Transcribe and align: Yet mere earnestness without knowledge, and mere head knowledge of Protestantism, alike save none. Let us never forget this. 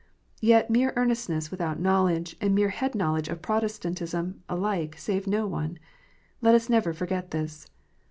Yet 0.41 0.71
mere 0.71 0.93
earnestness 0.95 1.51
without 1.51 1.79
knowledge, 1.79 2.35
and 2.41 2.55
mere 2.55 2.69
head 2.69 2.95
knowledge 2.95 3.27
of 3.27 3.43
Protestantism, 3.43 4.41
alike 4.49 4.95
save 4.97 5.27
none. 5.27 5.77
Let 6.41 6.55
us 6.55 6.69
never 6.71 6.91
forget 6.91 7.29
this. 7.29 7.67